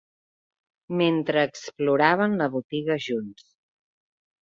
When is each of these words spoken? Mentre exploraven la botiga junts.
Mentre 1.01 1.45
exploraven 1.51 2.37
la 2.43 2.51
botiga 2.59 3.01
junts. 3.11 3.49